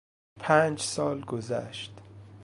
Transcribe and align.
پنج 0.39 0.79
سال 0.81 1.21
گذشت. 1.21 1.91